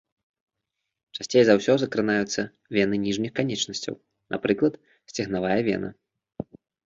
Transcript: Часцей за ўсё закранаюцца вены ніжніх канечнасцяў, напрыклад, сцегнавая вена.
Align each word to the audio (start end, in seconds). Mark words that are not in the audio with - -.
Часцей 1.17 1.43
за 1.49 1.53
ўсё 1.57 1.73
закранаюцца 1.81 2.41
вены 2.77 2.95
ніжніх 3.05 3.31
канечнасцяў, 3.39 3.95
напрыклад, 4.37 4.73
сцегнавая 5.11 5.59
вена. 5.71 5.89